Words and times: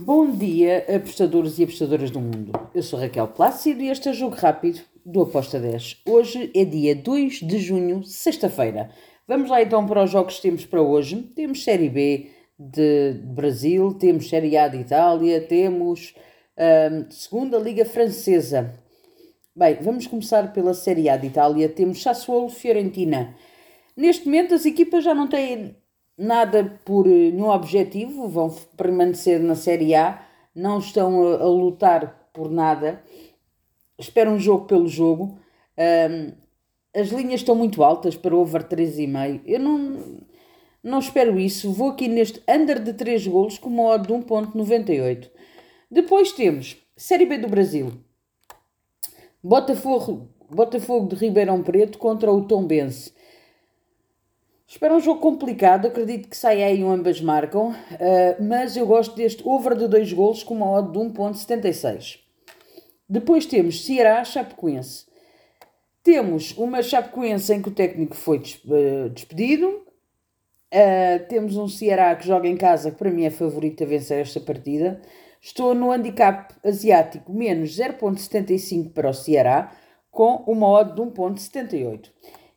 Bom 0.00 0.30
dia, 0.30 0.86
apostadores 0.94 1.58
e 1.58 1.64
apostadoras 1.64 2.12
do 2.12 2.20
mundo. 2.20 2.52
Eu 2.72 2.84
sou 2.84 3.00
Raquel 3.00 3.26
Plácido 3.26 3.82
e 3.82 3.88
este 3.88 4.06
é 4.06 4.12
o 4.12 4.14
Jogo 4.14 4.36
Rápido 4.36 4.80
do 5.04 5.22
Aposta 5.22 5.58
10. 5.58 6.02
Hoje 6.08 6.52
é 6.54 6.64
dia 6.64 6.94
2 6.94 7.40
de 7.40 7.58
junho, 7.58 8.04
sexta-feira. 8.04 8.90
Vamos 9.26 9.50
lá 9.50 9.60
então 9.60 9.84
para 9.88 10.04
os 10.04 10.10
jogos 10.12 10.36
que 10.36 10.42
temos 10.42 10.64
para 10.64 10.80
hoje. 10.80 11.16
Temos 11.34 11.64
Série 11.64 11.88
B 11.88 12.30
de 12.56 13.14
Brasil, 13.24 13.92
temos 13.94 14.28
Série 14.28 14.56
A 14.56 14.68
de 14.68 14.76
Itália, 14.78 15.40
temos 15.40 16.14
um, 16.56 17.10
Segunda 17.10 17.58
Liga 17.58 17.84
Francesa. 17.84 18.72
Bem, 19.52 19.78
vamos 19.80 20.06
começar 20.06 20.52
pela 20.52 20.74
Série 20.74 21.08
A 21.08 21.16
de 21.16 21.26
Itália. 21.26 21.68
Temos 21.68 22.00
Sassuolo 22.00 22.50
Fiorentina. 22.50 23.34
Neste 23.96 24.26
momento 24.26 24.54
as 24.54 24.64
equipas 24.64 25.02
já 25.02 25.12
não 25.12 25.26
têm 25.26 25.74
nada 26.18 26.80
por 26.84 27.06
eh, 27.06 27.30
nenhum 27.30 27.48
objetivo, 27.48 28.28
vão 28.28 28.50
permanecer 28.76 29.40
na 29.40 29.54
Série 29.54 29.94
A, 29.94 30.20
não 30.54 30.78
estão 30.78 31.22
a, 31.22 31.36
a 31.36 31.46
lutar 31.46 32.28
por 32.32 32.50
nada, 32.50 33.02
esperam 33.98 34.34
um 34.34 34.38
jogo 34.38 34.66
pelo 34.66 34.88
jogo. 34.88 35.38
Um, 35.78 36.32
as 36.94 37.08
linhas 37.08 37.40
estão 37.40 37.54
muito 37.54 37.84
altas 37.84 38.16
para 38.16 38.36
over 38.36 38.64
3,5. 38.64 39.42
Eu 39.46 39.60
não, 39.60 40.20
não 40.82 40.98
espero 40.98 41.38
isso. 41.38 41.72
Vou 41.72 41.90
aqui 41.90 42.08
neste 42.08 42.42
under 42.48 42.82
de 42.82 42.92
3 42.92 43.26
golos 43.28 43.58
com 43.58 43.68
uma 43.68 43.84
odd 43.94 44.08
de 44.08 44.12
1.98. 44.12 45.30
Depois 45.90 46.32
temos 46.32 46.76
Série 46.96 47.26
B 47.26 47.38
do 47.38 47.48
Brasil. 47.48 47.92
Botafogo, 49.42 50.28
Botafogo 50.50 51.08
de 51.08 51.16
Ribeirão 51.16 51.62
Preto 51.62 51.98
contra 51.98 52.32
o 52.32 52.44
Tombense. 52.44 53.12
Espero 54.70 54.96
um 54.96 55.00
jogo 55.00 55.18
complicado, 55.18 55.86
acredito 55.86 56.28
que 56.28 56.36
saia 56.36 56.66
aí 56.66 56.84
um 56.84 56.90
ambas 56.90 57.22
marcam, 57.22 57.70
uh, 57.70 57.74
mas 58.38 58.76
eu 58.76 58.86
gosto 58.86 59.16
deste 59.16 59.42
over 59.48 59.74
de 59.74 59.88
2 59.88 60.12
golos 60.12 60.42
com 60.42 60.56
uma 60.56 60.70
odd 60.70 60.92
de 60.92 60.98
1.76. 60.98 62.18
Depois 63.08 63.46
temos 63.46 63.86
Ceará-Chapecoense. 63.86 65.06
Temos 66.02 66.54
uma 66.58 66.82
Chapecoense 66.82 67.50
em 67.54 67.62
que 67.62 67.70
o 67.70 67.74
técnico 67.74 68.14
foi 68.14 68.42
uh, 68.66 69.08
despedido. 69.08 69.68
Uh, 69.68 71.26
temos 71.30 71.56
um 71.56 71.66
Ceará 71.66 72.14
que 72.14 72.26
joga 72.26 72.46
em 72.46 72.56
casa, 72.56 72.90
que 72.90 72.98
para 72.98 73.10
mim 73.10 73.24
é 73.24 73.30
favorito 73.30 73.84
a 73.84 73.86
vencer 73.86 74.20
esta 74.20 74.38
partida. 74.38 75.00
Estou 75.40 75.74
no 75.74 75.90
handicap 75.90 76.54
asiático 76.62 77.32
menos 77.32 77.70
0.75 77.70 78.92
para 78.92 79.08
o 79.08 79.14
Ceará, 79.14 79.74
com 80.10 80.44
uma 80.46 80.68
odd 80.68 80.94
de 80.94 81.00
1.78. 81.00 82.10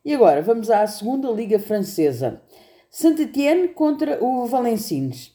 E 0.04 0.16
agora 0.16 0.42
vamos 0.42 0.72
à 0.72 0.86
segunda 0.88 1.30
Liga 1.30 1.60
Francesa. 1.60 2.42
Saint-Étienne 2.90 3.68
contra 3.68 4.24
o 4.24 4.48
Valenciennes. 4.48 5.32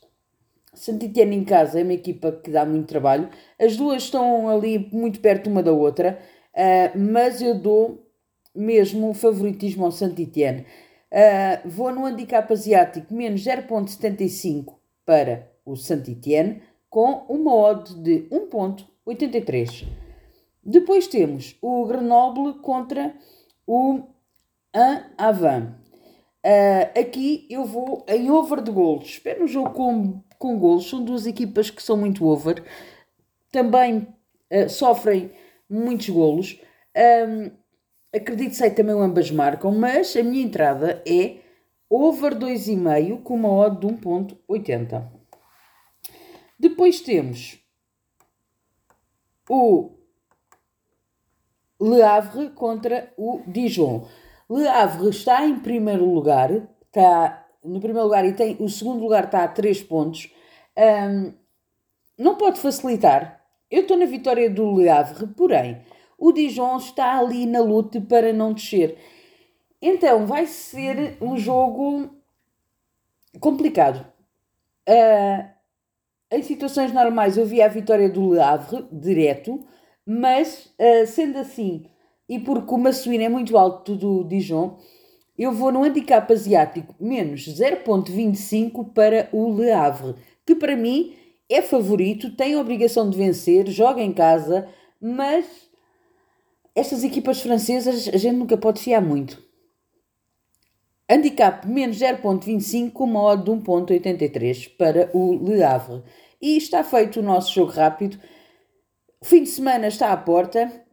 Saint-Étienne 0.75 1.37
em 1.37 1.45
casa 1.45 1.79
é 1.79 1.85
uma 1.85 1.93
equipa 1.93 2.33
que 2.33 2.51
dá 2.51 2.67
muito 2.67 2.89
trabalho. 2.89 3.31
As 3.61 3.77
duas 3.77 4.03
estão 4.03 4.49
ali 4.49 4.91
muito 4.93 5.21
perto 5.21 5.49
uma 5.49 5.63
da 5.63 5.73
outra, 5.73 6.19
uh, 6.53 6.99
mas 6.99 7.41
eu 7.41 7.55
dou 7.55 8.11
mesmo 8.53 9.11
o 9.11 9.15
favoritismo 9.15 9.85
ao 9.85 9.93
Saint-Étienne. 9.93 10.67
Uh, 11.13 11.69
vou 11.69 11.93
no 11.93 12.05
handicap 12.05 12.53
asiático 12.53 13.15
menos 13.15 13.45
0.75 13.45 14.75
para 15.05 15.49
o 15.65 15.77
Saint-Étienne 15.77 16.61
com 16.91 17.25
uma 17.29 17.55
odd 17.55 17.95
de 18.03 18.27
1.83. 18.33 19.87
Depois 20.65 21.07
temos 21.07 21.57
o 21.63 21.87
Grenoble 21.87 22.55
contra 22.55 23.15
o 23.65 24.16
a 24.77 25.07
Avan. 25.17 25.75
Uh, 26.45 27.01
aqui 27.01 27.47
eu 27.51 27.65
vou 27.65 28.05
em 28.07 28.31
over 28.31 28.63
de 28.63 28.71
golos. 28.71 29.07
Espero 29.07 29.45
um 29.45 29.49
jogo 29.49 29.71
com, 29.71 30.23
com 30.39 30.59
golos. 30.59 30.89
São 30.89 31.03
duas 31.03 31.27
equipas 31.27 31.71
que 31.71 31.83
são 31.83 31.97
muito 31.97 32.27
over. 32.27 32.63
Também 33.51 34.07
uh, 34.53 34.69
sofrem 34.69 35.33
muitos 35.69 36.11
golos. 36.11 36.61
Um, 36.95 37.51
acredito 38.15 38.57
que 38.57 38.71
também 38.71 38.95
ambas 38.95 39.31
marcam, 39.31 39.73
mas 39.73 40.15
a 40.15 40.23
minha 40.23 40.45
entrada 40.45 41.03
é 41.07 41.39
over 41.89 42.35
2,5 42.35 43.23
com 43.23 43.35
uma 43.35 43.51
odd 43.51 43.81
de 43.81 43.87
1.80. 43.87 45.11
Depois 46.59 47.01
temos 47.01 47.59
o 49.49 49.97
Le 51.81 52.03
Havre 52.03 52.51
contra 52.51 53.13
o 53.17 53.43
Dijon. 53.47 54.07
Le 54.49 54.67
Havre 54.69 55.09
está 55.11 55.45
em 55.45 55.59
primeiro 55.59 56.05
lugar, 56.05 56.51
está 56.83 57.47
no 57.65 57.81
primeiro 57.81 58.05
lugar 58.05 58.25
e 58.25 58.33
tem 58.33 58.57
o 58.61 58.69
segundo 58.69 59.03
lugar 59.03 59.25
está 59.25 59.43
a 59.43 59.49
3 59.49 59.83
pontos. 59.83 60.33
Um, 60.77 61.33
não 62.19 62.37
pode 62.37 62.61
facilitar. 62.61 63.45
Eu 63.71 63.83
estou 63.83 63.97
na 63.97 64.07
vitória 64.07 64.49
do 64.49 64.77
Le 64.77 64.89
Havre, 64.89 65.27
porém, 65.29 65.83
o 66.17 66.33
Dijon 66.33 66.77
está 66.77 67.19
ali 67.19 67.45
na 67.45 67.61
luta 67.61 68.01
para 68.01 68.33
não 68.33 68.53
descer. 68.53 68.97
Então 69.83 70.27
vai 70.27 70.47
ser 70.47 71.17
um 71.21 71.37
jogo 71.37 72.11
complicado. 73.41 74.07
Uh, 74.89 75.45
em 76.31 76.43
situações 76.43 76.93
normais 76.93 77.37
eu 77.37 77.45
vi 77.45 77.61
a 77.61 77.69
vitória 77.69 78.09
do 78.09 78.33
Le 78.33 78.41
Havre 78.41 78.87
direto, 78.93 79.65
mas 80.07 80.73
uh, 80.79 81.07
sendo 81.07 81.39
assim 81.39 81.87
e 82.29 82.39
porque 82.39 82.75
o 82.75 82.79
Massuíno 82.79 83.25
é 83.25 83.29
muito 83.29 83.57
alto 83.57 83.95
do 83.95 84.25
Dijon, 84.25 84.79
eu 85.39 85.53
vou 85.53 85.71
no 85.71 85.85
handicap 85.85 86.33
asiático 86.33 86.95
menos 86.99 87.47
0.25 87.47 88.93
para 88.93 89.29
o 89.33 89.55
Le 89.55 89.71
Havre, 89.71 90.15
que 90.45 90.55
para 90.55 90.75
mim 90.75 91.15
é 91.49 91.63
favorito, 91.63 92.35
tem 92.35 92.55
a 92.55 92.61
obrigação 92.61 93.09
de 93.09 93.17
vencer, 93.17 93.69
joga 93.69 94.01
em 94.01 94.13
casa, 94.13 94.69
mas 95.01 95.47
estas 96.75 97.05
equipas 97.05 97.41
francesas 97.41 98.09
a 98.09 98.17
gente 98.17 98.37
nunca 98.37 98.57
pode 98.57 98.81
fiar 98.81 99.03
muito. 99.03 99.45
Handicap 101.09 101.67
menos 101.69 101.99
0.25 101.99 102.91
com 102.91 103.05
uma 103.05 103.23
odd 103.23 103.45
de 103.45 103.51
1.83 103.51 104.77
para 104.77 105.09
o 105.15 105.35
Le 105.35 105.63
Havre. 105.63 106.03
E 106.43 106.57
está 106.57 106.83
feito 106.83 107.21
o 107.21 107.23
nosso 107.23 107.55
jogo 107.55 107.71
rápido. 107.71 108.19
O 109.21 109.25
fim 109.25 109.45
de 109.45 109.49
semana 109.49 109.87
está 109.87 110.13
à 110.13 110.17
porta 110.17 110.86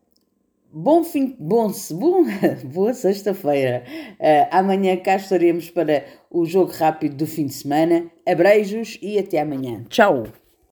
Bom 0.75 1.03
fim, 1.03 1.35
bom, 1.39 1.71
bom 1.91 2.25
boa 2.65 2.95
sexta-feira. 2.95 3.83
Uh, 4.19 4.47
amanhã 4.49 4.97
cá 4.97 5.17
estaremos 5.17 5.69
para 5.69 6.03
o 6.31 6.45
jogo 6.45 6.71
rápido 6.71 7.15
do 7.15 7.27
fim 7.27 7.45
de 7.45 7.53
semana. 7.53 8.11
Abreijos 8.27 8.97
e 8.99 9.19
até 9.19 9.39
amanhã. 9.39 9.85
Tchau! 9.87 10.23